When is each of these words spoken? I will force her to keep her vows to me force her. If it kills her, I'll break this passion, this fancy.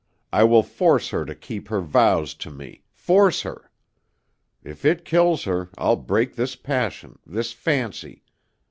I 0.33 0.45
will 0.45 0.63
force 0.63 1.09
her 1.09 1.25
to 1.25 1.35
keep 1.35 1.67
her 1.67 1.79
vows 1.79 2.33
to 2.33 2.49
me 2.49 2.81
force 2.91 3.43
her. 3.43 3.69
If 4.63 4.83
it 4.83 5.05
kills 5.05 5.43
her, 5.43 5.69
I'll 5.77 5.95
break 5.95 6.35
this 6.35 6.55
passion, 6.55 7.19
this 7.23 7.53
fancy. 7.53 8.23